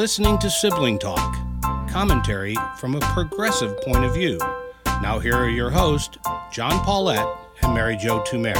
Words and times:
You're 0.00 0.04
listening 0.04 0.38
to 0.38 0.48
Sibling 0.48 0.98
Talk, 0.98 1.36
commentary 1.90 2.56
from 2.78 2.94
a 2.94 3.00
progressive 3.00 3.78
point 3.82 4.02
of 4.02 4.14
view. 4.14 4.38
Now, 5.02 5.18
here 5.18 5.34
are 5.34 5.50
your 5.50 5.68
hosts, 5.68 6.16
John 6.50 6.82
Paulette 6.86 7.28
and 7.62 7.74
Mary 7.74 7.98
Jo 7.98 8.20
Tumer. 8.20 8.56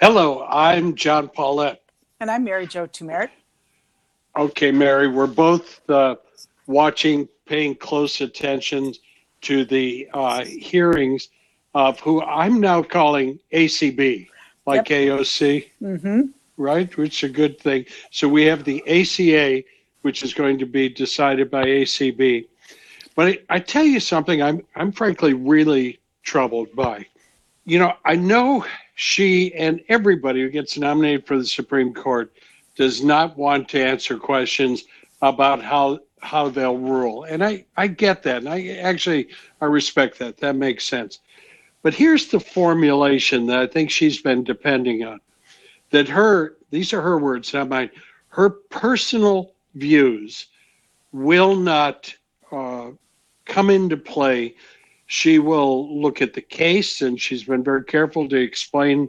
Hello, 0.00 0.44
I'm 0.50 0.96
John 0.96 1.28
Paulette. 1.28 1.82
And 2.18 2.28
I'm 2.28 2.42
Mary 2.42 2.66
Jo 2.66 2.88
Tumer. 2.88 3.30
Okay, 4.36 4.72
Mary, 4.72 5.06
we're 5.06 5.28
both 5.28 5.88
uh, 5.88 6.16
watching, 6.66 7.28
paying 7.46 7.76
close 7.76 8.20
attention 8.20 8.92
to 9.42 9.64
the 9.64 10.08
uh, 10.12 10.44
hearings 10.44 11.28
of 11.76 12.00
who 12.00 12.22
I'm 12.22 12.60
now 12.60 12.82
calling 12.82 13.38
ACB, 13.52 14.26
like 14.66 14.90
yep. 14.90 15.18
AOC, 15.18 15.70
mm-hmm. 15.80 16.20
right? 16.56 16.96
Which 16.96 17.22
is 17.22 17.30
a 17.30 17.32
good 17.32 17.58
thing. 17.58 17.86
So 18.10 18.28
we 18.28 18.44
have 18.44 18.64
the 18.64 18.82
ACA, 18.86 19.62
which 20.02 20.22
is 20.22 20.34
going 20.34 20.58
to 20.58 20.66
be 20.66 20.88
decided 20.88 21.50
by 21.50 21.64
ACB. 21.64 22.46
But 23.14 23.26
I, 23.28 23.38
I 23.48 23.58
tell 23.60 23.84
you 23.84 24.00
something, 24.00 24.42
I'm 24.42 24.62
I'm 24.74 24.92
frankly 24.92 25.32
really 25.32 26.00
troubled 26.22 26.74
by. 26.74 27.06
You 27.64 27.78
know, 27.78 27.94
I 28.04 28.16
know 28.16 28.64
she 28.94 29.54
and 29.54 29.80
everybody 29.88 30.42
who 30.42 30.50
gets 30.50 30.76
nominated 30.76 31.26
for 31.26 31.38
the 31.38 31.46
Supreme 31.46 31.94
Court 31.94 32.32
does 32.76 33.02
not 33.02 33.36
want 33.36 33.68
to 33.70 33.82
answer 33.82 34.18
questions 34.18 34.84
about 35.22 35.62
how 35.62 36.00
how 36.20 36.48
they'll 36.48 36.78
rule. 36.78 37.24
And 37.24 37.44
I, 37.44 37.64
I 37.76 37.86
get 37.86 38.22
that. 38.24 38.38
And 38.38 38.48
I 38.48 38.68
actually 38.76 39.28
I 39.60 39.66
respect 39.66 40.18
that. 40.18 40.38
That 40.38 40.56
makes 40.56 40.84
sense. 40.84 41.20
But 41.86 41.94
here's 41.94 42.26
the 42.26 42.40
formulation 42.40 43.46
that 43.46 43.60
I 43.60 43.68
think 43.68 43.92
she's 43.92 44.20
been 44.20 44.42
depending 44.42 45.04
on. 45.04 45.20
That 45.90 46.08
her, 46.08 46.56
these 46.72 46.92
are 46.92 47.00
her 47.00 47.16
words, 47.16 47.54
not 47.54 47.68
mine, 47.68 47.92
her 48.30 48.50
personal 48.50 49.52
views 49.76 50.46
will 51.12 51.54
not 51.54 52.12
uh, 52.50 52.90
come 53.44 53.70
into 53.70 53.96
play. 53.96 54.56
She 55.06 55.38
will 55.38 56.02
look 56.02 56.20
at 56.20 56.34
the 56.34 56.40
case, 56.40 57.02
and 57.02 57.20
she's 57.20 57.44
been 57.44 57.62
very 57.62 57.84
careful 57.84 58.28
to 58.30 58.36
explain 58.36 59.08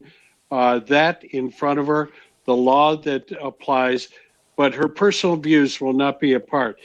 uh, 0.51 0.77
that 0.81 1.23
in 1.23 1.49
front 1.49 1.79
of 1.79 1.87
her, 1.87 2.11
the 2.45 2.55
law 2.55 2.95
that 2.95 3.31
applies, 3.41 4.09
but 4.55 4.75
her 4.75 4.87
personal 4.87 5.35
views 5.35 5.81
will 5.81 5.93
not 5.93 6.19
be 6.19 6.33
a 6.33 6.39
part. 6.39 6.77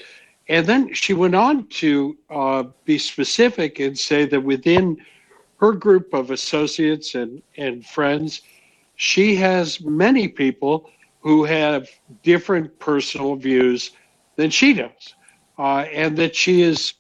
And 0.49 0.67
then 0.67 0.95
she 0.95 1.13
went 1.13 1.35
on 1.35 1.67
to 1.67 2.17
uh, 2.31 2.63
be 2.87 2.97
specific 2.97 3.79
and 3.79 3.99
say 3.99 4.25
that 4.25 4.41
within 4.41 4.97
her 5.63 5.73
group 5.73 6.13
of 6.13 6.33
associates 6.33 7.15
and, 7.15 7.41
and 7.57 7.87
friends, 7.87 8.43
she 8.97 9.37
has 9.37 9.81
many 9.81 10.27
people 10.27 10.91
who 11.21 11.45
have 11.45 11.89
different 12.25 12.77
personal 12.81 13.37
views 13.37 13.93
than 14.35 14.51
she 14.51 14.75
does, 14.75 15.15
uh, 15.61 15.85
and 15.93 16.17
that 16.19 16.35
she 16.35 16.63
is 16.63 16.95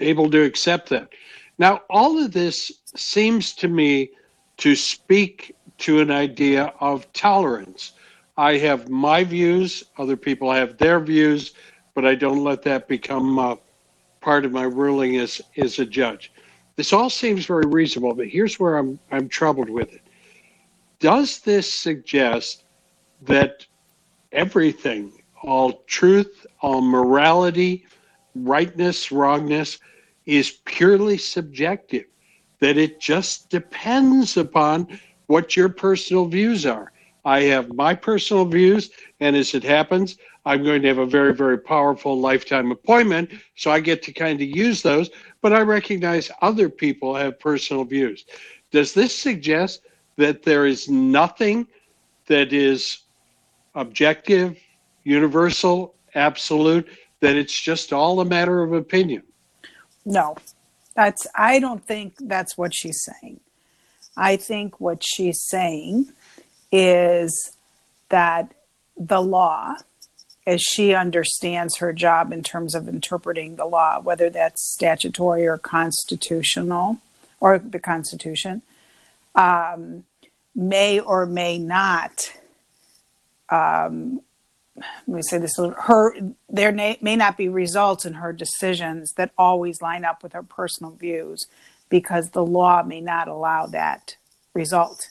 able 0.00 0.30
to 0.30 0.42
accept 0.42 0.88
that. 0.88 1.10
Now, 1.58 1.82
all 1.90 2.18
of 2.18 2.32
this 2.32 2.72
seems 2.96 3.52
to 3.56 3.68
me 3.68 4.08
to 4.56 4.74
speak 4.74 5.54
to 5.76 6.00
an 6.00 6.10
idea 6.10 6.72
of 6.80 7.12
tolerance. 7.12 7.92
I 8.38 8.56
have 8.56 8.88
my 8.88 9.22
views, 9.22 9.84
other 9.98 10.16
people 10.16 10.50
have 10.50 10.78
their 10.78 10.98
views, 10.98 11.52
but 11.92 12.06
I 12.06 12.14
don't 12.14 12.42
let 12.42 12.62
that 12.62 12.88
become 12.88 13.38
uh, 13.38 13.56
part 14.22 14.46
of 14.46 14.52
my 14.52 14.64
ruling 14.64 15.18
as, 15.18 15.42
as 15.58 15.78
a 15.78 15.84
judge. 15.84 16.32
This 16.76 16.92
all 16.92 17.08
seems 17.08 17.46
very 17.46 17.66
reasonable, 17.66 18.14
but 18.14 18.28
here's 18.28 18.60
where 18.60 18.76
I'm 18.76 18.98
I'm 19.10 19.28
troubled 19.28 19.70
with 19.70 19.92
it. 19.92 20.02
Does 20.98 21.40
this 21.40 21.72
suggest 21.72 22.64
that 23.22 23.66
everything, 24.32 25.12
all 25.42 25.84
truth, 25.86 26.46
all 26.60 26.82
morality, 26.82 27.86
rightness, 28.34 29.10
wrongness, 29.10 29.78
is 30.26 30.58
purely 30.66 31.16
subjective? 31.16 32.04
That 32.60 32.76
it 32.76 33.00
just 33.00 33.48
depends 33.50 34.36
upon 34.36 35.00
what 35.26 35.56
your 35.56 35.68
personal 35.68 36.26
views 36.26 36.66
are. 36.66 36.92
I 37.24 37.42
have 37.42 37.74
my 37.74 37.94
personal 37.94 38.44
views, 38.44 38.90
and 39.20 39.34
as 39.34 39.54
it 39.54 39.64
happens, 39.64 40.16
I'm 40.46 40.62
going 40.62 40.80
to 40.82 40.88
have 40.88 40.98
a 40.98 41.06
very, 41.06 41.34
very 41.34 41.58
powerful 41.58 42.18
lifetime 42.18 42.70
appointment. 42.70 43.32
So 43.56 43.72
I 43.72 43.80
get 43.80 44.00
to 44.04 44.12
kind 44.12 44.40
of 44.40 44.46
use 44.46 44.80
those, 44.80 45.10
but 45.42 45.52
I 45.52 45.60
recognize 45.60 46.30
other 46.40 46.68
people 46.68 47.16
have 47.16 47.40
personal 47.40 47.82
views. 47.84 48.24
Does 48.70 48.94
this 48.94 49.12
suggest 49.12 49.82
that 50.16 50.44
there 50.44 50.64
is 50.64 50.88
nothing 50.88 51.66
that 52.28 52.52
is 52.52 53.00
objective, 53.74 54.56
universal, 55.02 55.94
absolute, 56.14 56.88
that 57.20 57.34
it's 57.34 57.60
just 57.60 57.92
all 57.92 58.20
a 58.20 58.24
matter 58.24 58.62
of 58.62 58.72
opinion? 58.72 59.24
No, 60.04 60.36
that's, 60.94 61.26
I 61.34 61.58
don't 61.58 61.84
think 61.84 62.14
that's 62.20 62.56
what 62.56 62.72
she's 62.72 63.04
saying. 63.04 63.40
I 64.16 64.36
think 64.36 64.80
what 64.80 65.02
she's 65.04 65.42
saying 65.42 66.12
is 66.70 67.56
that 68.10 68.54
the 68.96 69.20
law 69.20 69.74
as 70.46 70.62
she 70.62 70.94
understands 70.94 71.78
her 71.78 71.92
job 71.92 72.32
in 72.32 72.42
terms 72.42 72.74
of 72.74 72.88
interpreting 72.88 73.56
the 73.56 73.64
law, 73.64 74.00
whether 74.00 74.30
that's 74.30 74.72
statutory 74.72 75.46
or 75.46 75.58
constitutional 75.58 76.98
or 77.40 77.58
the 77.58 77.80
Constitution, 77.80 78.62
um, 79.34 80.04
may 80.54 81.00
or 81.00 81.26
may 81.26 81.58
not. 81.58 82.32
Um, 83.50 84.20
let 85.06 85.16
me 85.16 85.22
say 85.22 85.38
this: 85.38 85.56
her 85.56 86.14
there 86.48 86.72
may 86.72 87.16
not 87.16 87.36
be 87.36 87.48
results 87.48 88.04
in 88.04 88.14
her 88.14 88.32
decisions 88.32 89.12
that 89.12 89.32
always 89.36 89.82
line 89.82 90.04
up 90.04 90.22
with 90.22 90.32
her 90.32 90.42
personal 90.42 90.92
views, 90.92 91.46
because 91.88 92.30
the 92.30 92.44
law 92.44 92.82
may 92.82 93.00
not 93.00 93.26
allow 93.26 93.66
that 93.66 94.16
result. 94.54 95.08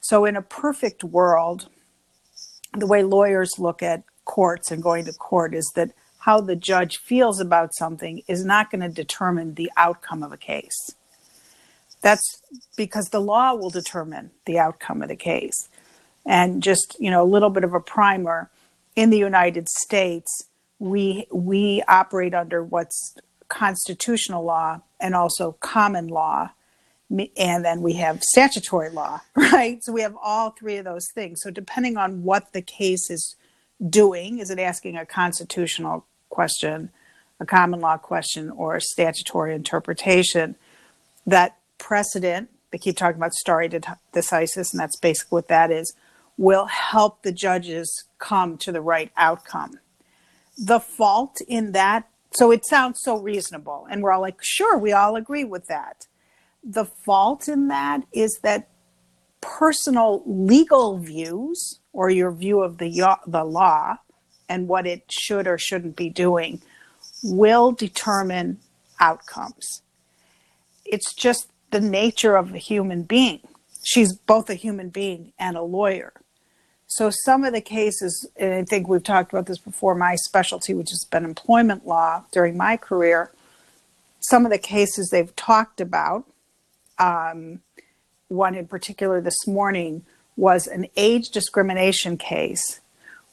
So, 0.00 0.24
in 0.24 0.36
a 0.36 0.42
perfect 0.42 1.02
world, 1.02 1.68
the 2.72 2.86
way 2.86 3.02
lawyers 3.02 3.58
look 3.58 3.82
at 3.82 4.04
courts 4.24 4.70
and 4.70 4.82
going 4.82 5.04
to 5.04 5.12
court 5.12 5.54
is 5.54 5.70
that 5.74 5.90
how 6.20 6.40
the 6.40 6.56
judge 6.56 6.98
feels 6.98 7.40
about 7.40 7.74
something 7.74 8.22
is 8.26 8.44
not 8.44 8.70
going 8.70 8.80
to 8.80 8.88
determine 8.88 9.54
the 9.54 9.70
outcome 9.76 10.22
of 10.22 10.32
a 10.32 10.36
case. 10.36 10.94
That's 12.00 12.42
because 12.76 13.08
the 13.10 13.20
law 13.20 13.54
will 13.54 13.70
determine 13.70 14.30
the 14.46 14.58
outcome 14.58 15.02
of 15.02 15.08
the 15.08 15.16
case. 15.16 15.68
And 16.26 16.62
just, 16.62 16.96
you 16.98 17.10
know, 17.10 17.22
a 17.22 17.28
little 17.28 17.50
bit 17.50 17.64
of 17.64 17.74
a 17.74 17.80
primer 17.80 18.50
in 18.96 19.10
the 19.10 19.18
United 19.18 19.68
States, 19.68 20.30
we 20.78 21.26
we 21.30 21.82
operate 21.88 22.34
under 22.34 22.62
what's 22.62 23.16
constitutional 23.48 24.44
law 24.44 24.80
and 25.00 25.14
also 25.14 25.52
common 25.60 26.08
law 26.08 26.50
and 27.36 27.64
then 27.64 27.82
we 27.82 27.94
have 27.94 28.22
statutory 28.22 28.90
law, 28.90 29.20
right? 29.36 29.82
So 29.82 29.92
we 29.92 30.02
have 30.02 30.16
all 30.22 30.50
three 30.50 30.76
of 30.76 30.84
those 30.84 31.06
things. 31.14 31.40
So 31.42 31.50
depending 31.50 31.96
on 31.96 32.22
what 32.22 32.52
the 32.52 32.62
case 32.62 33.10
is 33.10 33.36
doing? 33.88 34.38
Is 34.38 34.50
it 34.50 34.58
asking 34.58 34.96
a 34.96 35.06
constitutional 35.06 36.06
question, 36.28 36.90
a 37.40 37.46
common 37.46 37.80
law 37.80 37.96
question, 37.96 38.50
or 38.50 38.76
a 38.76 38.80
statutory 38.80 39.54
interpretation? 39.54 40.56
That 41.26 41.56
precedent, 41.78 42.50
they 42.70 42.78
keep 42.78 42.96
talking 42.96 43.16
about 43.16 43.34
stare 43.34 43.68
decisis, 43.68 44.72
and 44.72 44.80
that's 44.80 44.98
basically 44.98 45.36
what 45.36 45.48
that 45.48 45.70
is, 45.70 45.94
will 46.36 46.66
help 46.66 47.22
the 47.22 47.32
judges 47.32 48.04
come 48.18 48.58
to 48.58 48.72
the 48.72 48.80
right 48.80 49.10
outcome. 49.16 49.78
The 50.58 50.80
fault 50.80 51.40
in 51.46 51.72
that, 51.72 52.08
so 52.32 52.50
it 52.50 52.66
sounds 52.66 53.00
so 53.02 53.18
reasonable, 53.18 53.86
and 53.90 54.02
we're 54.02 54.12
all 54.12 54.20
like, 54.20 54.38
sure, 54.42 54.76
we 54.76 54.92
all 54.92 55.16
agree 55.16 55.44
with 55.44 55.66
that. 55.66 56.06
The 56.62 56.84
fault 56.84 57.48
in 57.48 57.68
that 57.68 58.02
is 58.12 58.40
that 58.42 58.68
personal 59.40 60.22
legal 60.26 60.98
views 60.98 61.80
or 61.94 62.10
your 62.10 62.32
view 62.32 62.60
of 62.60 62.76
the 62.76 63.16
the 63.26 63.44
law 63.44 63.96
and 64.48 64.68
what 64.68 64.86
it 64.86 65.04
should 65.10 65.46
or 65.46 65.56
shouldn't 65.56 65.96
be 65.96 66.10
doing 66.10 66.60
will 67.22 67.72
determine 67.72 68.58
outcomes. 69.00 69.80
It's 70.84 71.14
just 71.14 71.48
the 71.70 71.80
nature 71.80 72.36
of 72.36 72.52
a 72.52 72.58
human 72.58 73.04
being. 73.04 73.40
She's 73.82 74.14
both 74.14 74.50
a 74.50 74.54
human 74.54 74.90
being 74.90 75.32
and 75.38 75.56
a 75.56 75.62
lawyer. 75.62 76.12
So 76.86 77.10
some 77.24 77.44
of 77.44 77.54
the 77.54 77.60
cases, 77.60 78.28
and 78.36 78.52
I 78.52 78.64
think 78.64 78.88
we've 78.88 79.02
talked 79.02 79.32
about 79.32 79.46
this 79.46 79.58
before, 79.58 79.94
my 79.94 80.16
specialty, 80.16 80.74
which 80.74 80.90
has 80.90 81.06
been 81.10 81.24
employment 81.24 81.86
law 81.86 82.24
during 82.30 82.56
my 82.56 82.76
career, 82.76 83.32
some 84.20 84.44
of 84.44 84.52
the 84.52 84.58
cases 84.58 85.08
they've 85.08 85.34
talked 85.34 85.80
about, 85.80 86.24
um, 86.98 87.60
one 88.28 88.54
in 88.54 88.66
particular 88.66 89.20
this 89.20 89.46
morning 89.46 90.04
was 90.36 90.66
an 90.66 90.86
age 90.96 91.30
discrimination 91.30 92.16
case 92.16 92.80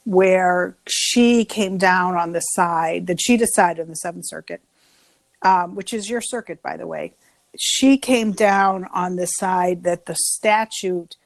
where 0.04 0.76
she 0.86 1.44
came 1.44 1.78
down 1.78 2.16
on 2.16 2.32
the 2.32 2.40
side 2.40 3.06
that 3.06 3.20
she 3.20 3.36
decided 3.36 3.82
in 3.82 3.88
the 3.88 3.96
Seventh 3.96 4.26
Circuit, 4.26 4.60
um, 5.42 5.74
which 5.74 5.92
is 5.92 6.10
your 6.10 6.20
circuit, 6.20 6.62
by 6.62 6.76
the 6.76 6.86
way. 6.86 7.14
She 7.58 7.98
came 7.98 8.32
down 8.32 8.86
on 8.92 9.16
the 9.16 9.26
side 9.26 9.84
that 9.84 10.06
the 10.06 10.16
statute 10.16 11.16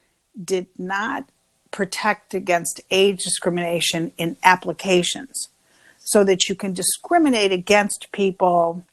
did 0.43 0.67
not 0.77 1.29
protect 1.71 2.33
against 2.33 2.81
age 2.91 3.23
discrimination 3.23 4.11
in 4.17 4.37
applications 4.43 5.49
so 5.99 6.23
that 6.23 6.47
you 6.47 6.55
can 6.55 6.73
discriminate 6.73 7.51
against 7.51 8.07
people 8.11 8.85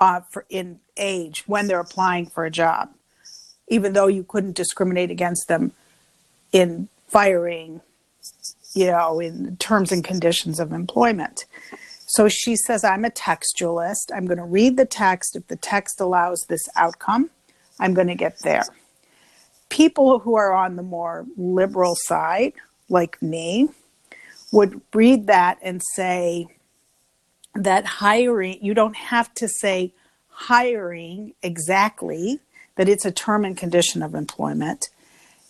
uh, 0.00 0.20
for, 0.30 0.44
in 0.50 0.80
age 0.96 1.44
when 1.46 1.66
they're 1.66 1.80
applying 1.80 2.26
for 2.26 2.44
a 2.44 2.50
job, 2.50 2.90
even 3.68 3.92
though 3.92 4.06
you 4.06 4.22
couldn't 4.22 4.56
discriminate 4.56 5.10
against 5.10 5.48
them 5.48 5.72
in 6.52 6.88
firing, 7.08 7.80
you 8.74 8.86
know, 8.86 9.20
in 9.20 9.56
terms 9.56 9.92
and 9.92 10.04
conditions 10.04 10.60
of 10.60 10.72
employment. 10.72 11.44
So 12.06 12.28
she 12.28 12.56
says, 12.56 12.84
I'm 12.84 13.04
a 13.04 13.10
textualist. 13.10 14.10
I'm 14.14 14.26
going 14.26 14.38
to 14.38 14.44
read 14.44 14.76
the 14.76 14.86
text. 14.86 15.36
If 15.36 15.46
the 15.48 15.56
text 15.56 16.00
allows 16.00 16.46
this 16.48 16.66
outcome, 16.74 17.30
I'm 17.78 17.92
going 17.92 18.06
to 18.08 18.14
get 18.14 18.38
there. 18.40 18.64
People 19.68 20.20
who 20.20 20.34
are 20.34 20.54
on 20.54 20.76
the 20.76 20.82
more 20.82 21.26
liberal 21.36 21.94
side, 21.94 22.54
like 22.88 23.20
me, 23.20 23.68
would 24.50 24.80
read 24.94 25.26
that 25.26 25.58
and 25.62 25.82
say 25.94 26.46
that 27.54 27.84
hiring, 27.84 28.58
you 28.62 28.72
don't 28.72 28.96
have 28.96 29.34
to 29.34 29.48
say 29.48 29.92
hiring 30.28 31.34
exactly, 31.42 32.40
that 32.76 32.88
it's 32.88 33.04
a 33.04 33.10
term 33.10 33.44
and 33.44 33.56
condition 33.56 34.02
of 34.02 34.14
employment, 34.14 34.88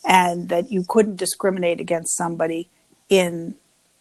and 0.04 0.48
that 0.48 0.70
you 0.70 0.84
couldn't 0.88 1.16
discriminate 1.16 1.80
against 1.80 2.16
somebody 2.16 2.68
in 3.08 3.54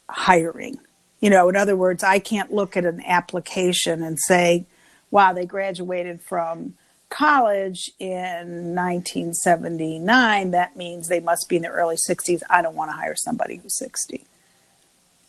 hiring. 0.10 0.78
You 1.20 1.30
know, 1.30 1.50
in 1.50 1.56
other 1.56 1.76
words, 1.76 2.04
I 2.04 2.20
can't 2.20 2.54
look 2.54 2.78
at 2.78 2.86
an 2.86 3.02
application 3.06 4.04
and 4.04 4.20
say, 4.20 4.66
wow, 5.10 5.34
they 5.34 5.46
graduated 5.46 6.22
from 6.22 6.76
college 7.10 7.92
in 8.00 8.76
1979. 8.76 10.52
That 10.52 10.76
means 10.76 11.08
they 11.08 11.20
must 11.20 11.50
be 11.50 11.56
in 11.56 11.62
their 11.62 11.74
early 11.74 11.96
60s. 11.96 12.42
I 12.50 12.62
don't 12.62 12.76
want 12.76 12.92
to 12.92 12.98
hire 12.98 13.16
somebody 13.16 13.58
who's 13.58 13.78
60. 13.78 14.26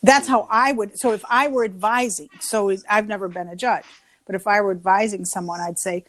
That's 0.03 0.27
how 0.27 0.47
I 0.49 0.71
would. 0.71 0.97
So 0.99 1.11
if 1.11 1.23
I 1.29 1.47
were 1.47 1.65
advising, 1.65 2.29
so 2.39 2.73
I've 2.89 3.07
never 3.07 3.27
been 3.27 3.47
a 3.47 3.55
judge, 3.55 3.85
but 4.25 4.35
if 4.35 4.47
I 4.47 4.61
were 4.61 4.71
advising 4.71 5.25
someone, 5.25 5.59
I'd 5.59 5.79
say, 5.79 6.05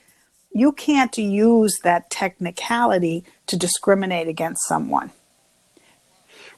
you 0.53 0.73
can't 0.73 1.17
use 1.17 1.79
that 1.85 2.11
technicality 2.11 3.25
to 3.47 3.57
discriminate 3.57 4.29
against 4.29 4.67
someone. 4.67 5.11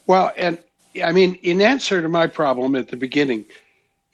Well, 0.06 0.33
and 0.37 0.59
I 1.05 1.12
mean, 1.12 1.35
in 1.37 1.61
answer 1.61 2.03
to 2.03 2.09
my 2.09 2.27
problem 2.27 2.75
at 2.75 2.89
the 2.89 2.97
beginning, 2.97 3.44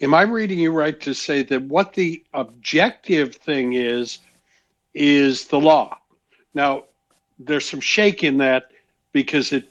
am 0.01 0.15
I 0.15 0.23
reading 0.23 0.59
you 0.59 0.73
right 0.73 1.01
to 1.01 1.15
say 1.15 1.43
that 1.45 1.63
what 1.63 1.95
the 1.95 2.23
objective 2.35 3.37
thing 3.37 3.75
is, 3.75 4.19
is 4.95 5.47
the 5.47 5.61
law? 5.61 5.99
Now, 6.55 6.85
there's 7.39 7.69
some 7.69 7.81
shake 7.81 8.25
in 8.25 8.39
that 8.39 8.71
because 9.13 9.53
it 9.53 9.71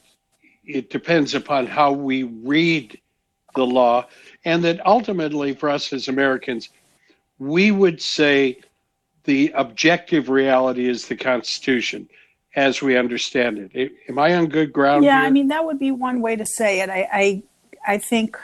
it 0.65 0.89
depends 0.89 1.33
upon 1.33 1.65
how 1.65 1.93
we 1.93 2.23
read 2.23 2.99
the 3.55 3.65
law, 3.65 4.05
and 4.43 4.63
that 4.65 4.85
ultimately 4.85 5.53
for 5.53 5.69
us 5.69 5.93
as 5.93 6.09
Americans, 6.09 6.69
we 7.39 7.71
would 7.71 8.01
say 8.01 8.59
the 9.27 9.51
objective 9.55 10.29
reality 10.29 10.89
is 10.89 11.07
the 11.07 11.15
Constitution 11.15 12.09
as 12.55 12.81
we 12.81 12.97
understand 12.97 13.69
it. 13.73 13.91
Am 14.09 14.17
I 14.17 14.33
on 14.35 14.47
good 14.47 14.73
ground? 14.73 15.03
Yeah, 15.03 15.19
here? 15.19 15.27
I 15.27 15.29
mean 15.29 15.49
that 15.49 15.63
would 15.65 15.77
be 15.77 15.91
one 15.91 16.21
way 16.21 16.35
to 16.35 16.45
say 16.45 16.79
it. 16.79 16.89
I, 16.89 17.07
I, 17.13 17.43
I 17.85 17.97
think, 17.99 18.37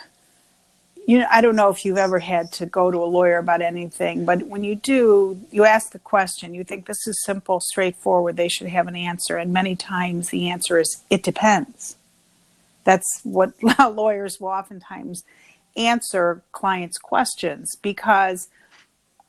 you 1.08 1.20
know, 1.20 1.28
I 1.32 1.42
don't 1.42 1.56
know 1.56 1.70
if 1.70 1.84
you've 1.86 1.98
ever 1.98 2.20
had 2.20 2.52
to 2.54 2.66
go 2.66 2.92
to 2.92 2.98
a 2.98 3.06
lawyer 3.06 3.38
about 3.38 3.62
anything, 3.62 4.26
but 4.26 4.44
when 4.44 4.64
you 4.64 4.76
do, 4.76 5.42
you 5.52 5.64
ask 5.64 5.92
the 5.92 6.00
question. 6.00 6.54
You 6.54 6.64
think 6.66 6.86
this 6.86 7.08
is 7.08 7.24
simple, 7.24 7.60
straightforward. 7.62 8.36
They 8.36 8.50
should 8.50 8.68
have 8.68 8.88
an 8.88 8.96
answer, 8.96 9.38
and 9.38 9.52
many 9.54 9.76
times 9.76 10.30
the 10.30 10.50
answer 10.50 10.80
is 10.80 11.02
it 11.10 11.24
depends. 11.24 11.96
That's 12.84 13.22
what 13.24 13.54
lawyers 13.80 14.38
will 14.40 14.50
oftentimes 14.50 15.24
answer 15.78 16.44
clients' 16.52 16.98
questions 16.98 17.76
because 17.82 18.50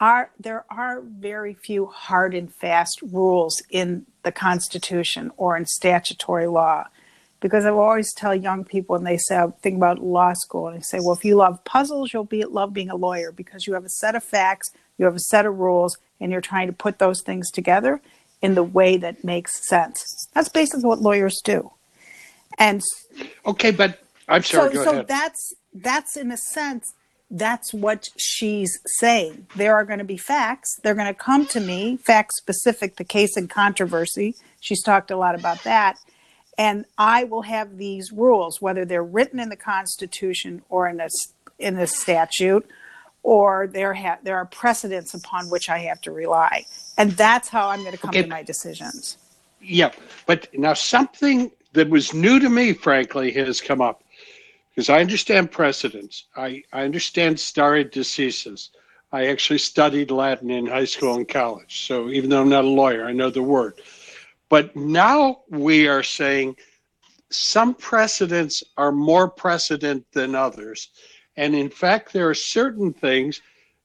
are 0.04 0.30
there 0.38 0.66
are 0.68 1.00
very 1.00 1.54
few 1.54 1.86
hard 1.86 2.34
and 2.34 2.54
fast 2.54 3.00
rules 3.00 3.62
in 3.70 4.04
the 4.22 4.30
Constitution 4.30 5.32
or 5.38 5.56
in 5.56 5.64
statutory 5.64 6.46
law. 6.46 6.84
Because 7.40 7.64
I 7.64 7.70
always 7.70 8.12
tell 8.12 8.34
young 8.34 8.64
people 8.64 8.96
when 8.96 9.04
they 9.04 9.16
say 9.16 9.42
think 9.62 9.76
about 9.76 10.00
law 10.00 10.34
school 10.34 10.68
and 10.68 10.76
they 10.76 10.82
say, 10.82 10.98
well, 11.00 11.14
if 11.14 11.24
you 11.24 11.36
love 11.36 11.64
puzzles, 11.64 12.12
you'll 12.12 12.24
be 12.24 12.44
love 12.44 12.74
being 12.74 12.90
a 12.90 12.96
lawyer 12.96 13.32
because 13.32 13.66
you 13.66 13.72
have 13.72 13.84
a 13.86 13.88
set 13.88 14.14
of 14.14 14.22
facts, 14.22 14.70
you 14.98 15.06
have 15.06 15.16
a 15.16 15.20
set 15.20 15.46
of 15.46 15.58
rules, 15.58 15.96
and 16.20 16.30
you're 16.30 16.42
trying 16.42 16.66
to 16.66 16.74
put 16.74 16.98
those 16.98 17.22
things 17.22 17.50
together 17.50 18.02
in 18.42 18.54
the 18.54 18.62
way 18.62 18.98
that 18.98 19.24
makes 19.24 19.66
sense. 19.66 20.04
That's 20.34 20.50
basically 20.50 20.84
what 20.84 21.00
lawyers 21.00 21.40
do. 21.42 21.70
And 22.58 22.82
okay, 23.46 23.70
but 23.70 24.00
I'm 24.28 24.42
sorry. 24.42 24.74
So, 24.74 24.84
so 24.84 25.04
that's 25.08 25.54
that's 25.72 26.16
in 26.18 26.30
a 26.30 26.36
sense 26.36 26.92
that's 27.34 27.75
what 27.75 28.08
she's 28.16 28.78
saying. 29.00 29.48
There 29.56 29.75
are 29.75 29.84
going 29.84 29.98
to 29.98 30.04
be 30.04 30.16
facts. 30.16 30.78
They're 30.82 30.94
going 30.94 31.12
to 31.12 31.14
come 31.14 31.46
to 31.46 31.60
me, 31.60 31.96
facts 31.96 32.36
specific, 32.38 32.96
the 32.96 33.04
case 33.04 33.36
and 33.36 33.50
controversy. 33.50 34.36
She's 34.60 34.82
talked 34.82 35.10
a 35.10 35.16
lot 35.16 35.34
about 35.34 35.62
that. 35.64 35.98
And 36.56 36.84
I 36.96 37.25
will 37.25 37.42
have 37.42 37.76
these 37.76 38.12
rules, 38.12 38.62
whether 38.62 38.84
they're 38.84 39.02
written 39.02 39.40
in 39.40 39.48
the 39.48 39.56
Constitution 39.56 40.62
or 40.69 40.88
in 40.88 41.00
a, 41.00 41.08
in 41.58 41.76
a 41.76 41.88
statute, 41.88 42.64
or 43.25 43.66
there, 43.66 43.94
ha- 43.94 44.19
there 44.22 44.36
are 44.36 44.46
precedents 44.46 45.12
upon 45.12 45.50
which 45.50 45.69
I 45.69 45.78
have 45.78 46.00
to 46.02 46.12
rely. 46.12 46.66
And 46.96 47.12
that's 47.12 47.48
how 47.48 47.70
I'm 47.70 47.81
going 47.81 47.92
to 47.92 47.98
come 47.98 48.10
okay. 48.10 48.22
to 48.22 48.28
my 48.28 48.44
decisions. 48.44 49.19
Yeah. 49.60 49.90
But 50.26 50.46
now 50.54 50.75
something 50.75 51.50
that 51.72 51.90
was 51.90 52.14
new 52.14 52.38
to 52.38 52.48
me, 52.48 52.75
frankly, 52.75 53.32
has 53.32 53.60
come 53.60 53.81
up 53.81 54.03
because 54.74 54.90
I 54.90 55.00
understand 55.00 55.52
precedents. 55.52 56.24
I, 56.36 56.62
I 56.72 56.82
understand 56.82 57.38
stare 57.38 57.84
decisis. 57.84 58.70
I 59.12 59.26
actually 59.26 59.58
studied 59.58 60.10
Latin 60.10 60.50
in 60.50 60.66
high 60.66 60.84
school 60.84 61.14
and 61.14 61.28
college. 61.28 61.86
So 61.86 62.08
even 62.08 62.28
though 62.28 62.42
I'm 62.42 62.48
not 62.48 62.64
a 62.64 62.68
lawyer, 62.68 63.04
I 63.04 63.12
know 63.12 63.30
the 63.30 63.42
word. 63.42 63.80
But 64.48 64.74
now 64.74 65.42
we 65.48 65.86
are 65.86 66.02
saying 66.02 66.56
some 67.30 67.74
precedents 67.74 68.64
are 68.76 68.90
more 68.90 69.28
precedent 69.28 70.04
than 70.12 70.34
others. 70.34 70.88
And 71.36 71.54
in 71.54 71.70
fact, 71.70 72.12
there 72.12 72.28
are 72.28 72.34
certain 72.34 72.93
things 72.93 73.40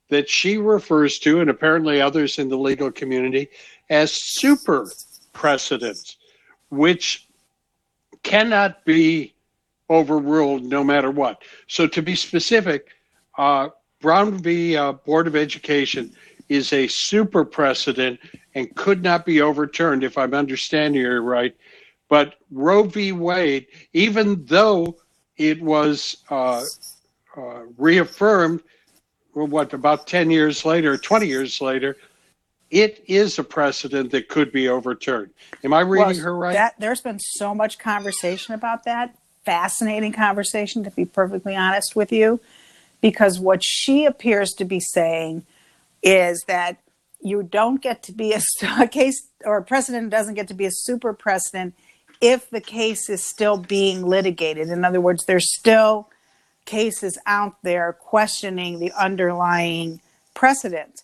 that 0.10 0.28
she 0.28 0.58
refers 0.58 1.20
to, 1.20 1.42
and 1.42 1.52
apparently 1.52 2.02
others 2.02 2.40
in 2.40 2.50
the 2.50 2.58
legal 2.58 2.92
community, 2.92 3.50
as 3.92 4.12
super 4.12 4.88
precedents, 5.34 6.18
which 6.70 7.28
cannot 8.24 8.84
be 8.86 9.36
overruled 9.90 10.64
no 10.64 10.84
matter 10.84 11.12
what. 11.12 11.44
So 11.68 11.88
to 11.88 12.02
be 12.02 12.16
specific, 12.16 12.90
uh, 13.38 13.70
Brown 14.02 14.38
v. 14.38 14.78
Uh, 14.78 14.94
Board 14.94 15.28
of 15.28 15.36
Education 15.36 16.14
is 16.48 16.74
a 16.74 16.88
super 16.88 17.44
precedent 17.46 18.20
and 18.56 18.74
could 18.76 19.04
not 19.04 19.26
be 19.26 19.42
overturned 19.42 20.04
if 20.04 20.18
I'm 20.18 20.34
understanding 20.34 21.02
you 21.02 21.20
right. 21.20 21.56
But 22.08 22.36
Roe 22.52 22.84
v. 22.84 23.12
Wade, 23.12 23.68
even 23.94 24.46
though 24.46 24.98
it 25.38 25.62
was 25.62 26.18
uh, 26.30 26.64
uh, 27.38 27.62
reaffirmed, 27.78 28.62
what 29.34 29.74
about 29.74 30.08
10 30.08 30.32
years 30.32 30.66
later, 30.66 30.98
20 30.98 31.28
years 31.28 31.62
later, 31.62 31.98
it 32.72 33.04
is 33.08 33.40
a 33.40 33.44
precedent 33.44 34.12
that 34.12 34.28
could 34.28 34.52
be 34.52 34.68
overturned. 34.68 35.32
Am 35.64 35.74
I 35.74 35.82
reading 35.82 36.08
well, 36.08 36.26
her 36.26 36.36
right? 36.36 36.54
That, 36.54 36.76
there's 36.80 37.02
been 37.02 37.20
so 37.20 37.56
much 37.56 37.80
conversation 37.80 38.54
about 38.54 38.84
that 38.86 39.16
fascinating 39.46 40.14
conversation, 40.14 40.84
to 40.84 40.92
be 40.92 41.06
perfectly 41.06 41.56
honest 41.56 41.96
with 41.96 42.12
you, 42.12 42.40
because 43.02 43.40
what 43.40 43.64
she 43.64 44.06
appears 44.06 44.52
to 44.52 44.66
be 44.66 44.80
saying 44.80 45.46
is 46.04 46.44
that 46.48 46.78
you 47.22 47.44
don't 47.44 47.82
get 47.82 48.04
to 48.04 48.12
be 48.12 48.34
a, 48.34 48.42
a 48.80 48.88
case 48.88 49.28
or 49.46 49.58
a 49.58 49.64
precedent 49.64 50.10
doesn't 50.10 50.36
get 50.36 50.48
to 50.48 50.54
be 50.54 50.66
a 50.66 50.72
super 50.72 51.14
precedent 51.14 51.74
if 52.22 52.50
the 52.50 52.62
case 52.62 53.10
is 53.10 53.26
still 53.26 53.58
being 53.58 54.06
litigated. 54.06 54.70
In 54.70 54.84
other 54.84 55.00
words, 55.00 55.26
there's 55.26 55.56
still 55.58 56.10
cases 56.66 57.18
out 57.26 57.56
there 57.64 57.94
questioning 57.94 58.80
the 58.80 58.92
underlying 58.92 60.02
precedent. 60.34 61.04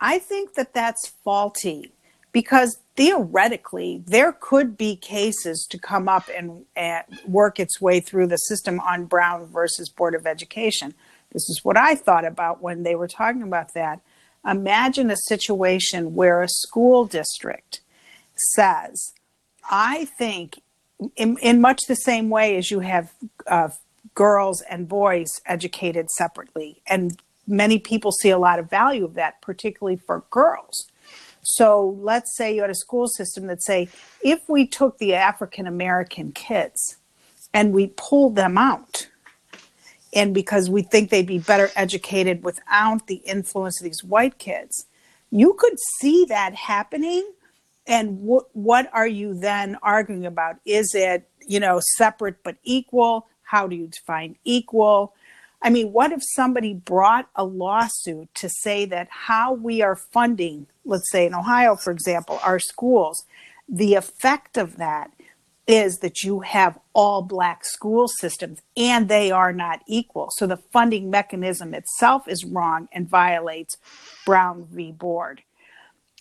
I 0.00 0.18
think 0.18 0.54
that 0.54 0.74
that's 0.74 1.08
faulty 1.24 1.92
because 2.32 2.78
theoretically 2.96 4.02
there 4.06 4.32
could 4.32 4.76
be 4.76 4.96
cases 4.96 5.66
to 5.70 5.78
come 5.78 6.08
up 6.08 6.28
and, 6.36 6.64
and, 6.76 7.04
work 7.26 7.58
its 7.58 7.80
way 7.80 8.00
through 8.00 8.26
the 8.26 8.36
system 8.36 8.78
on 8.80 9.04
brown 9.04 9.46
versus 9.46 9.88
board 9.88 10.14
of 10.14 10.26
education. 10.26 10.94
This 11.32 11.48
is 11.48 11.60
what 11.64 11.76
i 11.76 11.94
thought 11.94 12.24
about 12.24 12.62
when 12.62 12.82
they 12.82 12.94
were 12.94 13.08
talking 13.08 13.42
about 13.42 13.74
that. 13.74 14.00
Imagine 14.48 15.10
a 15.10 15.16
situation 15.16 16.14
where 16.14 16.42
a 16.42 16.48
school 16.48 17.04
district 17.06 17.80
says 18.36 19.12
i 19.70 20.04
think 20.04 20.60
in, 21.16 21.36
in 21.38 21.60
much 21.60 21.80
the 21.86 21.94
same 21.94 22.30
way 22.30 22.56
as 22.56 22.70
you 22.70 22.80
have 22.80 23.12
uh, 23.46 23.68
girls 24.14 24.60
and 24.62 24.88
boys 24.88 25.40
educated 25.46 26.10
separately 26.10 26.80
and 26.86 27.20
many 27.46 27.78
people 27.78 28.10
see 28.10 28.30
a 28.30 28.38
lot 28.38 28.58
of 28.58 28.70
value 28.70 29.04
of 29.04 29.14
that 29.14 29.40
particularly 29.40 29.96
for 29.96 30.24
girls 30.30 30.86
So 31.44 31.98
let's 32.00 32.36
say 32.36 32.54
you 32.54 32.62
had 32.62 32.70
a 32.70 32.74
school 32.74 33.06
system 33.06 33.46
that 33.46 33.62
say, 33.62 33.88
if 34.22 34.48
we 34.48 34.66
took 34.66 34.98
the 34.98 35.14
African 35.14 35.66
American 35.66 36.32
kids 36.32 36.96
and 37.52 37.72
we 37.72 37.88
pulled 37.88 38.36
them 38.36 38.58
out, 38.58 39.08
and 40.14 40.32
because 40.32 40.70
we 40.70 40.82
think 40.82 41.10
they'd 41.10 41.26
be 41.26 41.38
better 41.38 41.70
educated 41.76 42.44
without 42.44 43.06
the 43.06 43.16
influence 43.16 43.80
of 43.80 43.84
these 43.84 44.04
white 44.04 44.38
kids, 44.38 44.86
you 45.30 45.54
could 45.54 45.76
see 46.00 46.24
that 46.28 46.54
happening. 46.54 47.28
And 47.86 48.20
what 48.20 48.46
what 48.52 48.88
are 48.92 49.06
you 49.06 49.34
then 49.34 49.76
arguing 49.82 50.24
about? 50.24 50.56
Is 50.64 50.94
it 50.94 51.28
you 51.46 51.60
know 51.60 51.80
separate 51.96 52.42
but 52.42 52.56
equal? 52.62 53.26
How 53.42 53.66
do 53.66 53.76
you 53.76 53.88
define 53.88 54.36
equal? 54.44 55.14
I 55.64 55.70
mean, 55.70 55.92
what 55.92 56.12
if 56.12 56.20
somebody 56.22 56.74
brought 56.74 57.30
a 57.34 57.42
lawsuit 57.42 58.28
to 58.34 58.50
say 58.50 58.84
that 58.84 59.08
how 59.10 59.54
we 59.54 59.80
are 59.80 59.96
funding, 59.96 60.66
let's 60.84 61.10
say 61.10 61.24
in 61.26 61.34
Ohio, 61.34 61.74
for 61.74 61.90
example, 61.90 62.38
our 62.42 62.58
schools, 62.58 63.24
the 63.66 63.94
effect 63.94 64.58
of 64.58 64.76
that 64.76 65.10
is 65.66 66.00
that 66.00 66.22
you 66.22 66.40
have 66.40 66.78
all 66.92 67.22
black 67.22 67.64
school 67.64 68.08
systems 68.08 68.60
and 68.76 69.08
they 69.08 69.30
are 69.30 69.54
not 69.54 69.80
equal. 69.88 70.28
So 70.32 70.46
the 70.46 70.58
funding 70.70 71.08
mechanism 71.08 71.72
itself 71.72 72.28
is 72.28 72.44
wrong 72.44 72.86
and 72.92 73.08
violates 73.08 73.78
Brown 74.26 74.68
v. 74.70 74.92
Board. 74.92 75.42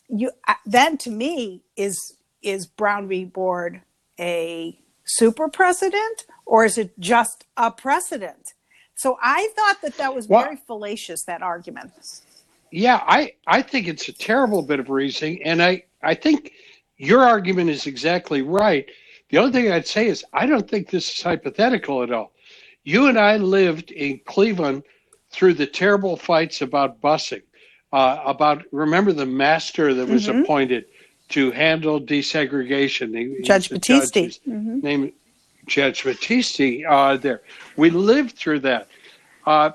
You 0.07 0.31
then 0.65 0.97
to 0.99 1.09
me 1.09 1.63
is 1.75 2.15
is 2.41 2.65
Brown 2.65 3.09
v. 3.09 3.25
Board 3.25 3.81
a 4.17 4.79
super 5.05 5.49
precedent 5.49 6.25
or 6.45 6.63
is 6.63 6.77
it 6.77 6.97
just 6.97 7.45
a 7.57 7.71
precedent? 7.71 8.53
So 8.95 9.17
I 9.21 9.49
thought 9.55 9.81
that 9.81 9.97
that 9.97 10.13
was 10.13 10.27
well, 10.27 10.43
very 10.43 10.55
fallacious 10.55 11.23
that 11.23 11.41
argument. 11.41 11.91
Yeah, 12.71 13.01
I 13.05 13.33
I 13.47 13.61
think 13.61 13.87
it's 13.87 14.07
a 14.07 14.13
terrible 14.13 14.61
bit 14.61 14.79
of 14.79 14.89
reasoning, 14.89 15.43
and 15.43 15.61
I 15.61 15.83
I 16.01 16.13
think 16.15 16.53
your 16.97 17.21
argument 17.21 17.69
is 17.69 17.87
exactly 17.87 18.41
right. 18.41 18.85
The 19.29 19.37
only 19.39 19.51
thing 19.51 19.71
I'd 19.71 19.87
say 19.87 20.07
is 20.07 20.23
I 20.33 20.45
don't 20.45 20.69
think 20.69 20.89
this 20.89 21.11
is 21.11 21.21
hypothetical 21.21 22.03
at 22.03 22.11
all. 22.11 22.31
You 22.83 23.07
and 23.07 23.17
I 23.17 23.37
lived 23.37 23.91
in 23.91 24.19
Cleveland 24.25 24.83
through 25.31 25.55
the 25.55 25.65
terrible 25.65 26.15
fights 26.15 26.61
about 26.61 27.01
busing. 27.01 27.41
Uh, 27.91 28.21
about 28.25 28.63
remember 28.71 29.13
the 29.13 29.25
master 29.25 29.93
that 29.93 30.07
was 30.07 30.27
mm-hmm. 30.27 30.41
appointed 30.41 30.85
to 31.29 31.51
handle 31.51 32.01
desegregation. 32.01 33.15
He, 33.15 33.43
Judge 33.43 33.69
Battisti. 33.69 34.39
Mm-hmm. 34.47 34.79
Name 34.79 35.13
Judge 35.65 36.03
Battisti 36.03 36.85
uh, 36.87 37.17
there. 37.17 37.41
We 37.77 37.89
lived 37.89 38.37
through 38.37 38.59
that. 38.61 38.87
Uh, 39.45 39.71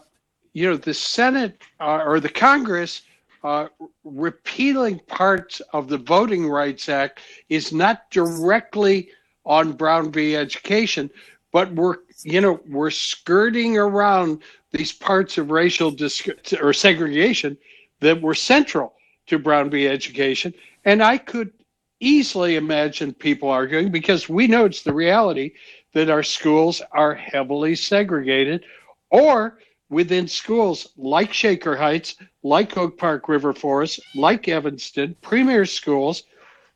you 0.53 0.69
know, 0.69 0.77
the 0.77 0.95
Senate 0.95 1.61
uh, 1.81 2.03
or 2.05 2.21
the 2.21 2.29
Congress 2.29 3.03
uh, 3.45 3.69
repealing 4.05 5.01
parts 5.07 5.61
of 5.73 5.89
the 5.89 5.99
Voting 5.99 6.49
Rights 6.49 6.89
Act 6.89 7.21
is 7.49 7.73
not 7.73 8.11
directly 8.11 9.11
on 9.47 9.73
Brown 9.73 10.11
v. 10.11 10.37
Education, 10.37 11.11
but 11.53 11.73
we're 11.73 11.97
you 12.23 12.41
know 12.41 12.61
we're 12.69 12.91
skirting 12.91 13.79
around 13.79 14.43
these 14.73 14.93
parts 14.93 15.39
of 15.39 15.51
racial 15.51 15.91
disc- 15.91 16.29
or 16.61 16.73
segregation 16.73 17.57
that 18.01 18.21
were 18.21 18.35
central 18.35 18.95
to 19.27 19.39
Brown 19.39 19.71
v. 19.71 19.87
Education, 19.87 20.53
and 20.85 21.03
I 21.03 21.19
could 21.19 21.53
easily 22.01 22.57
imagine 22.57 23.13
people 23.13 23.49
arguing 23.49 23.91
because 23.91 24.29
we 24.29 24.47
know 24.47 24.65
it's 24.65 24.83
the 24.83 24.93
reality 24.93 25.53
that 25.95 26.11
our 26.11 26.23
schools 26.23 26.83
are 26.93 27.15
heavily 27.15 27.75
segregated 27.75 28.65
or 29.11 29.59
within 29.91 30.29
schools 30.29 30.89
like 30.97 31.33
Shaker 31.33 31.77
Heights, 31.77 32.17
like 32.43 32.77
Oak 32.77 32.99
Park 32.99 33.29
River 33.29 33.53
Forest, 33.53 34.01
like 34.15 34.49
Evanston, 34.49 35.17
premier 35.23 35.65
schools, 35.65 36.25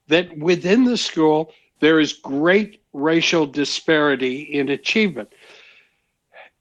that 0.08 0.36
within 0.38 0.84
the 0.84 0.96
school 0.96 1.52
there 1.80 2.00
is 2.00 2.12
great 2.12 2.82
racial 2.92 3.46
disparity 3.46 4.42
in 4.42 4.70
achievement. 4.70 5.28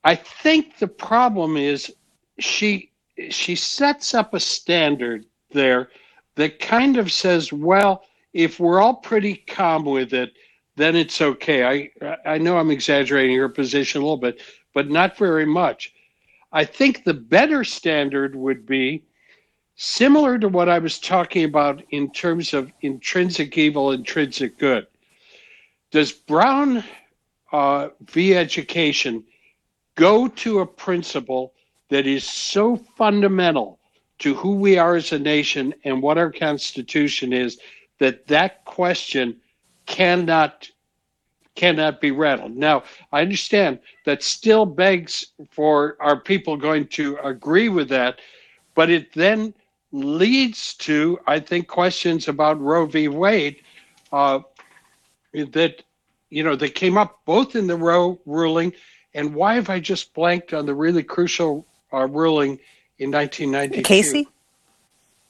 I 0.03 0.15
think 0.15 0.77
the 0.77 0.88
problem 0.88 1.58
is 1.58 1.93
she 2.39 2.89
she 3.29 3.55
sets 3.55 4.13
up 4.13 4.34
a 4.34 4.39
standard 4.39 5.25
there 5.51 5.89
that 6.36 6.60
kind 6.60 6.98
of 6.98 7.12
says, 7.12 7.53
well, 7.53 8.03
if 8.34 8.60
we're 8.60 8.81
all 8.81 8.96
pretty 8.96 9.36
calm 9.36 9.86
with 9.86 10.13
it, 10.13 10.34
then 10.81 10.95
it's 10.95 11.21
okay. 11.21 11.91
I 12.01 12.15
I 12.25 12.38
know 12.38 12.57
I'm 12.57 12.71
exaggerating 12.71 13.38
her 13.38 13.50
position 13.50 14.01
a 14.01 14.03
little 14.03 14.17
bit, 14.17 14.41
but 14.73 14.89
not 14.89 15.17
very 15.17 15.45
much. 15.45 15.93
I 16.51 16.65
think 16.65 17.03
the 17.03 17.13
better 17.13 17.63
standard 17.63 18.35
would 18.35 18.65
be 18.65 19.03
similar 19.75 20.38
to 20.38 20.47
what 20.47 20.69
I 20.69 20.79
was 20.79 21.00
talking 21.00 21.43
about 21.43 21.81
in 21.91 22.11
terms 22.11 22.53
of 22.53 22.71
intrinsic 22.81 23.57
evil, 23.57 23.91
intrinsic 23.91 24.57
good. 24.57 24.88
Does 25.91 26.11
Brown 26.11 26.83
uh, 27.51 27.89
v. 28.01 28.35
Education 28.35 29.23
go 29.95 30.27
to 30.27 30.59
a 30.59 30.65
principle 30.65 31.53
that 31.89 32.07
is 32.07 32.23
so 32.23 32.77
fundamental 32.97 33.79
to 34.19 34.35
who 34.35 34.55
we 34.55 34.77
are 34.77 34.95
as 34.95 35.11
a 35.11 35.19
nation 35.19 35.73
and 35.83 36.01
what 36.01 36.17
our 36.17 36.31
Constitution 36.31 37.33
is 37.33 37.59
that 38.00 38.27
that 38.27 38.63
question 38.65 39.35
cannot 39.85 40.69
cannot 41.55 42.00
be 42.00 42.11
rattled. 42.11 42.55
Now, 42.55 42.83
I 43.11 43.21
understand 43.21 43.79
that 44.05 44.23
still 44.23 44.65
begs 44.65 45.25
for 45.50 45.97
our 46.00 46.17
people 46.17 46.55
going 46.55 46.88
to 46.88 47.17
agree 47.17 47.67
with 47.67 47.89
that, 47.89 48.19
but 48.73 48.89
it 48.89 49.11
then 49.13 49.53
leads 49.91 50.75
to, 50.75 51.19
I 51.27 51.39
think, 51.39 51.67
questions 51.67 52.29
about 52.29 52.59
Roe 52.61 52.85
v. 52.85 53.09
Wade 53.09 53.57
uh, 54.13 54.39
that 55.33 55.83
you 56.29 56.43
know 56.43 56.55
they 56.55 56.69
came 56.69 56.97
up 56.97 57.19
both 57.25 57.55
in 57.55 57.67
the 57.67 57.75
Roe 57.75 58.19
ruling 58.25 58.73
and 59.13 59.35
why 59.35 59.55
have 59.55 59.69
I 59.69 59.79
just 59.79 60.13
blanked 60.13 60.53
on 60.53 60.65
the 60.65 60.73
really 60.73 61.03
crucial 61.03 61.65
uh, 61.93 62.07
ruling 62.07 62.59
in 63.00 63.11
1992? 63.11 63.83
Casey. 63.83 64.27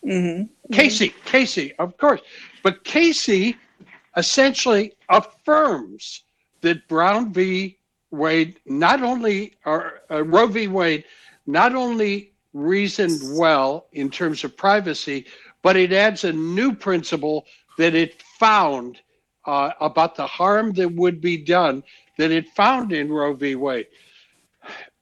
Mm-hmm. 0.05 0.73
Casey, 0.73 1.13
Casey, 1.25 1.73
of 1.77 1.97
course, 1.97 2.21
but 2.63 2.83
Casey 2.83 3.57
essentially 4.17 4.93
affirms 5.09 6.23
that 6.61 6.87
Brown 6.87 7.33
v. 7.33 7.77
Wade 8.11 8.59
not 8.65 9.01
only, 9.01 9.53
or 9.65 10.01
uh, 10.11 10.23
Roe 10.23 10.47
v. 10.47 10.67
Wade, 10.67 11.05
not 11.47 11.73
only 11.75 12.33
reasoned 12.53 13.19
well 13.37 13.87
in 13.93 14.09
terms 14.09 14.43
of 14.43 14.57
privacy, 14.57 15.25
but 15.61 15.77
it 15.77 15.93
adds 15.93 16.23
a 16.23 16.33
new 16.33 16.73
principle 16.73 17.45
that 17.77 17.95
it 17.95 18.21
found 18.39 18.99
uh, 19.45 19.71
about 19.79 20.15
the 20.15 20.27
harm 20.27 20.73
that 20.73 20.91
would 20.93 21.21
be 21.21 21.37
done 21.37 21.83
that 22.17 22.31
it 22.31 22.47
found 22.49 22.91
in 22.91 23.11
Roe 23.11 23.33
v. 23.33 23.55
Wade. 23.55 23.87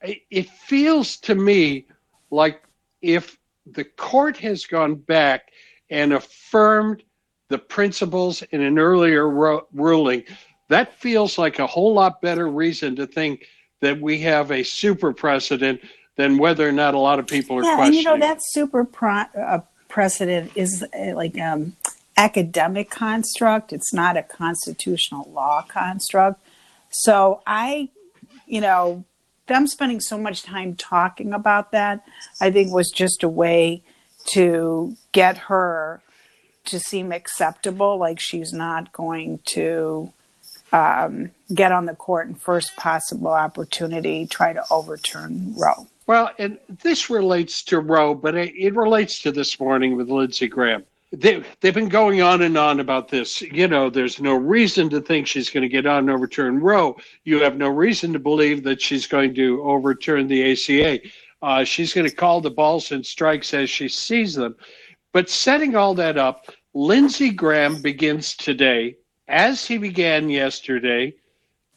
It 0.01 0.49
feels 0.49 1.17
to 1.17 1.35
me 1.35 1.87
like 2.31 2.63
if 3.01 3.37
the 3.65 3.83
court 3.83 4.37
has 4.37 4.65
gone 4.65 4.95
back 4.95 5.51
and 5.89 6.13
affirmed 6.13 7.03
the 7.49 7.57
principles 7.57 8.41
in 8.51 8.61
an 8.61 8.79
earlier 8.79 9.27
ro- 9.27 9.67
ruling, 9.73 10.23
that 10.69 10.97
feels 10.99 11.37
like 11.37 11.59
a 11.59 11.67
whole 11.67 11.93
lot 11.93 12.21
better 12.21 12.47
reason 12.47 12.95
to 12.95 13.05
think 13.05 13.45
that 13.81 13.99
we 13.99 14.19
have 14.21 14.51
a 14.51 14.63
super 14.63 15.11
precedent 15.11 15.81
than 16.15 16.37
whether 16.37 16.67
or 16.67 16.71
not 16.71 16.93
a 16.93 16.99
lot 16.99 17.17
of 17.17 17.25
people 17.27 17.57
are 17.57 17.63
yeah, 17.63 17.75
questioning. 17.75 17.99
And 17.99 18.05
you 18.05 18.19
know 18.19 18.27
that 18.27 18.39
super 18.41 18.85
pro- 18.85 19.25
uh, 19.37 19.61
precedent 19.87 20.51
is 20.55 20.85
uh, 20.93 21.15
like 21.15 21.37
um, 21.39 21.75
academic 22.17 22.89
construct. 22.89 23.73
It's 23.73 23.93
not 23.93 24.17
a 24.17 24.23
constitutional 24.23 25.29
law 25.31 25.65
construct. 25.67 26.41
So 26.91 27.41
I, 27.47 27.89
you 28.45 28.61
know, 28.61 29.05
them 29.47 29.65
spending 29.65 29.99
so 29.99 30.17
much 30.17 30.43
time 30.43 30.75
talking 30.75 31.33
about 31.33 31.71
that, 31.71 32.03
I 32.39 32.51
think 32.51 32.71
was 32.71 32.91
just 32.91 33.23
a 33.23 33.29
way 33.29 33.81
to 34.27 34.95
get 35.11 35.37
her 35.37 36.01
to 36.65 36.79
seem 36.79 37.11
acceptable, 37.11 37.97
like 37.97 38.19
she's 38.19 38.53
not 38.53 38.91
going 38.93 39.39
to 39.45 40.11
um, 40.71 41.31
get 41.53 41.71
on 41.71 41.85
the 41.85 41.95
court 41.95 42.27
in 42.27 42.35
first 42.35 42.75
possible 42.75 43.31
opportunity, 43.31 44.25
try 44.27 44.53
to 44.53 44.63
overturn 44.69 45.53
Roe. 45.57 45.87
Well, 46.07 46.31
and 46.39 46.57
this 46.81 47.09
relates 47.09 47.61
to 47.63 47.79
Roe, 47.79 48.15
but 48.15 48.35
it, 48.35 48.55
it 48.55 48.75
relates 48.75 49.19
to 49.19 49.31
this 49.31 49.59
morning 49.59 49.95
with 49.95 50.09
Lindsey 50.09 50.47
Graham. 50.47 50.83
They, 51.11 51.43
they've 51.61 51.73
been 51.73 51.89
going 51.89 52.21
on 52.21 52.43
and 52.43 52.55
on 52.57 52.79
about 52.79 53.09
this. 53.09 53.41
You 53.41 53.67
know, 53.67 53.89
there's 53.89 54.21
no 54.21 54.35
reason 54.35 54.89
to 54.91 55.01
think 55.01 55.25
she's 55.25 55.49
going 55.49 55.63
to 55.63 55.69
get 55.69 55.87
on 55.87 55.99
and 55.99 56.09
overturn 56.11 56.59
Roe. 56.59 56.97
You 57.23 57.41
have 57.41 57.57
no 57.57 57.67
reason 57.67 58.13
to 58.13 58.19
believe 58.19 58.63
that 58.63 58.81
she's 58.81 59.07
going 59.07 59.33
to 59.35 59.61
overturn 59.63 60.27
the 60.27 60.51
ACA. 60.51 60.99
Uh, 61.41 61.63
she's 61.63 61.93
going 61.93 62.07
to 62.07 62.15
call 62.15 62.41
the 62.41 62.51
balls 62.51 62.91
and 62.91 63.05
strikes 63.05 63.53
as 63.53 63.69
she 63.69 63.87
sees 63.87 64.35
them. 64.35 64.55
But 65.11 65.29
setting 65.29 65.75
all 65.75 65.95
that 65.95 66.17
up, 66.17 66.45
Lindsey 66.73 67.31
Graham 67.31 67.81
begins 67.81 68.35
today, 68.35 68.95
as 69.27 69.65
he 69.65 69.77
began 69.77 70.29
yesterday, 70.29 71.15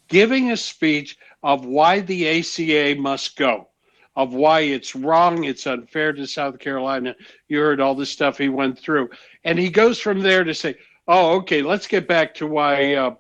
giving 0.09 0.51
a 0.51 0.57
speech 0.57 1.17
of 1.43 1.65
why 1.65 2.01
the 2.01 2.29
ACA 2.29 2.95
must 3.01 3.37
go. 3.37 3.69
of 4.17 4.35
why 4.35 4.61
it's 4.61 4.95
wrong, 4.95 5.45
it's 5.45 5.67
unfair 5.67 6.13
to 6.13 6.27
South 6.27 6.59
Carolina. 6.59 7.15
You 7.49 7.61
heard 7.61 7.81
all 7.81 7.95
the 7.95 8.07
stuff 8.07 8.37
he 8.39 8.49
went 8.49 8.79
through. 8.79 9.09
And 9.45 9.59
he 9.59 9.71
goes 9.71 9.99
from 9.99 10.21
there 10.21 10.45
to 10.45 10.55
say, 10.55 10.77
oh, 11.09 11.37
okay, 11.37 11.63
let's 11.63 11.87
get 11.87 12.07
back 12.07 12.35
to 12.35 12.47
why 12.47 12.95
uh, 12.95 13.15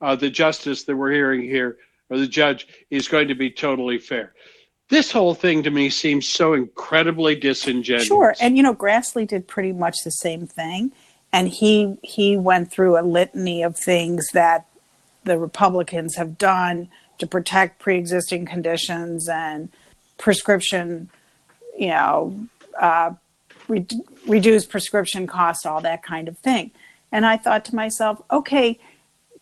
uh, 0.00 0.16
the 0.16 0.30
justice 0.30 0.84
that 0.84 0.96
we're 0.96 1.12
hearing 1.12 1.42
here, 1.42 1.78
or 2.10 2.18
the 2.18 2.26
judge, 2.26 2.66
is 2.90 3.08
going 3.08 3.28
to 3.28 3.34
be 3.34 3.50
totally 3.50 3.98
fair. 3.98 4.34
This 4.88 5.12
whole 5.12 5.34
thing 5.34 5.62
to 5.64 5.70
me 5.70 5.90
seems 5.90 6.26
so 6.26 6.54
incredibly 6.54 7.34
disingenuous. 7.34 8.06
Sure, 8.06 8.34
and 8.40 8.56
you 8.56 8.62
know, 8.62 8.74
Grassley 8.74 9.26
did 9.26 9.46
pretty 9.46 9.72
much 9.72 9.96
the 10.02 10.10
same 10.10 10.46
thing, 10.46 10.92
and 11.32 11.48
he 11.48 11.98
he 12.02 12.36
went 12.36 12.70
through 12.70 12.98
a 12.98 13.02
litany 13.02 13.62
of 13.62 13.76
things 13.76 14.28
that 14.32 14.66
the 15.24 15.38
Republicans 15.38 16.16
have 16.16 16.38
done 16.38 16.88
to 17.18 17.26
protect 17.26 17.80
pre-existing 17.80 18.46
conditions 18.46 19.28
and 19.28 19.68
prescription, 20.16 21.10
you 21.76 21.88
know, 21.88 22.48
uh, 22.80 23.12
re- 23.66 23.86
reduce 24.26 24.64
prescription 24.64 25.26
costs, 25.26 25.66
all 25.66 25.80
that 25.82 26.02
kind 26.02 26.28
of 26.28 26.38
thing. 26.38 26.70
And 27.12 27.26
I 27.26 27.36
thought 27.36 27.64
to 27.66 27.74
myself, 27.74 28.22
okay, 28.30 28.78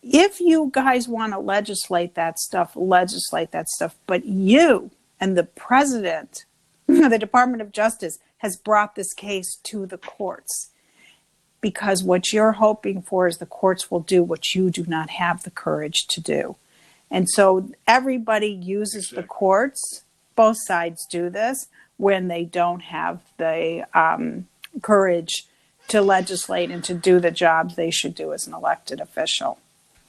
if 0.03 0.39
you 0.39 0.71
guys 0.73 1.07
want 1.07 1.33
to 1.33 1.39
legislate 1.39 2.15
that 2.15 2.39
stuff, 2.39 2.75
legislate 2.75 3.51
that 3.51 3.69
stuff. 3.69 3.95
But 4.07 4.25
you 4.25 4.91
and 5.19 5.37
the 5.37 5.43
president, 5.43 6.45
the 6.87 7.17
Department 7.19 7.61
of 7.61 7.71
Justice, 7.71 8.19
has 8.39 8.55
brought 8.55 8.95
this 8.95 9.13
case 9.13 9.55
to 9.63 9.85
the 9.85 9.97
courts 9.97 10.69
because 11.59 12.03
what 12.03 12.31
you're 12.31 12.53
hoping 12.53 13.01
for 13.01 13.27
is 13.27 13.37
the 13.37 13.45
courts 13.45 13.89
will 13.89 13.99
do 13.99 14.23
what 14.23 14.53
you 14.53 14.69
do 14.69 14.85
not 14.85 15.09
have 15.09 15.43
the 15.43 15.51
courage 15.51 16.05
to 16.07 16.21
do. 16.21 16.55
And 17.09 17.27
so 17.29 17.71
everybody 17.87 18.49
uses 18.49 19.09
the 19.09 19.23
courts, 19.23 20.03
both 20.35 20.57
sides 20.59 21.05
do 21.09 21.29
this 21.29 21.67
when 21.97 22.27
they 22.27 22.43
don't 22.43 22.81
have 22.81 23.21
the 23.37 23.85
um, 23.93 24.47
courage 24.81 25.47
to 25.87 26.01
legislate 26.01 26.69
and 26.69 26.83
to 26.83 26.93
do 26.93 27.19
the 27.19 27.31
jobs 27.31 27.75
they 27.75 27.89
should 27.89 28.13
do 28.13 28.33
as 28.33 28.45
an 28.45 28.53
elected 28.53 28.99
official. 28.99 29.57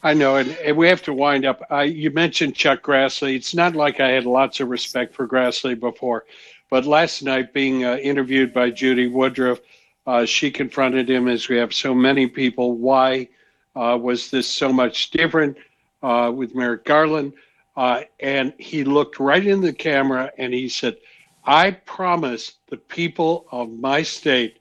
I 0.02 0.14
know, 0.14 0.36
and, 0.36 0.50
and 0.64 0.76
we 0.76 0.86
have 0.88 1.02
to 1.02 1.12
wind 1.12 1.44
up. 1.44 1.60
I, 1.70 1.84
you 1.84 2.10
mentioned 2.12 2.54
Chuck 2.54 2.82
Grassley. 2.82 3.34
It's 3.34 3.54
not 3.54 3.74
like 3.74 3.98
I 3.98 4.10
had 4.10 4.26
lots 4.26 4.60
of 4.60 4.68
respect 4.68 5.12
for 5.12 5.26
Grassley 5.26 5.78
before, 5.78 6.24
but 6.70 6.86
last 6.86 7.22
night, 7.22 7.52
being 7.52 7.84
uh, 7.84 7.96
interviewed 7.96 8.54
by 8.54 8.70
Judy 8.70 9.08
Woodruff, 9.08 9.58
uh, 10.06 10.24
she 10.24 10.50
confronted 10.52 11.10
him, 11.10 11.26
as 11.26 11.48
we 11.48 11.56
have 11.56 11.74
so 11.74 11.94
many 11.94 12.28
people. 12.28 12.76
Why 12.76 13.28
uh, 13.74 13.98
was 14.00 14.30
this 14.30 14.46
so 14.46 14.72
much 14.72 15.10
different 15.10 15.56
uh, 16.02 16.32
with 16.34 16.54
Merrick 16.54 16.84
Garland? 16.84 17.32
Uh, 17.76 18.02
and 18.20 18.52
he 18.58 18.84
looked 18.84 19.18
right 19.20 19.46
in 19.46 19.60
the 19.60 19.72
camera 19.72 20.32
and 20.38 20.52
he 20.54 20.68
said, 20.68 20.96
I 21.44 21.72
promise 21.72 22.54
the 22.68 22.76
people 22.76 23.46
of 23.52 23.70
my 23.70 24.02
state 24.02 24.58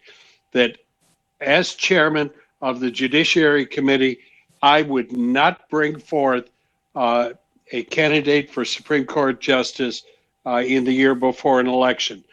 that 0.51 0.77
as 1.41 1.75
chairman 1.75 2.29
of 2.62 2.79
the 2.79 2.91
Judiciary 2.91 3.65
Committee, 3.65 4.20
I 4.68 4.82
would 4.82 5.16
not 5.16 5.70
bring 5.70 5.98
forth 5.98 6.50
uh, 6.94 7.30
a 7.72 7.84
candidate 7.84 8.52
for 8.52 8.66
Supreme 8.66 9.06
Court 9.06 9.40
Justice 9.40 10.04
uh, 10.46 10.58
in 10.58 10.84
the 10.84 10.92
year 10.92 11.16
before 11.16 11.62
an 11.62 11.68
election. 11.68 12.26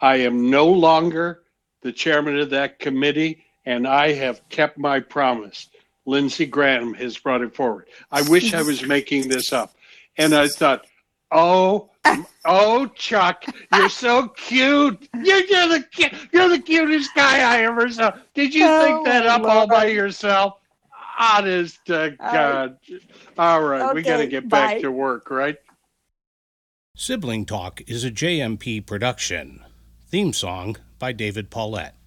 I 0.00 0.18
am 0.18 0.50
no 0.50 0.68
longer 0.68 1.42
the 1.82 1.90
chairman 1.90 2.38
of 2.38 2.50
that 2.50 2.78
committee, 2.78 3.44
and 3.66 3.88
I 3.88 4.12
have 4.12 4.48
kept 4.50 4.78
my 4.78 5.00
promise. 5.00 5.68
Lindsey 6.06 6.46
Graham 6.46 6.94
has 6.94 7.18
brought 7.18 7.42
it 7.42 7.56
forward. 7.56 7.88
I 8.12 8.22
wish 8.22 8.54
I 8.54 8.62
was 8.62 8.86
making 8.86 9.28
this 9.28 9.52
up. 9.52 9.74
And 10.16 10.32
I 10.32 10.46
thought, 10.46 10.86
oh, 11.32 11.90
oh, 12.44 12.86
Chuck, 12.94 13.46
you're 13.74 13.88
so 13.88 14.28
cute. 14.28 15.08
You're, 15.24 15.44
you're 15.44 15.68
the 15.68 15.84
you're 16.30 16.48
the 16.48 16.60
cutest 16.60 17.12
guy 17.16 17.40
I 17.40 17.64
ever 17.64 17.90
saw. 17.90 18.12
Did 18.34 18.54
you 18.54 18.66
oh, 18.68 18.84
think 18.84 19.06
that 19.06 19.26
up 19.26 19.42
all 19.42 19.66
by 19.66 19.86
yourself? 19.86 20.59
Honest 21.20 21.84
to 21.84 22.16
God. 22.18 22.78
all 23.36 23.62
right, 23.62 23.82
okay, 23.82 23.94
we 23.94 24.02
got 24.02 24.16
to 24.16 24.26
get 24.26 24.48
back 24.48 24.76
bye. 24.76 24.80
to 24.80 24.90
work, 24.90 25.30
right? 25.30 25.56
Sibling 26.96 27.44
Talk 27.44 27.82
is 27.86 28.04
a 28.04 28.10
JMP 28.10 28.86
production. 28.86 29.62
Theme 30.08 30.32
song 30.32 30.76
by 30.98 31.12
David 31.12 31.50
Paulette. 31.50 31.99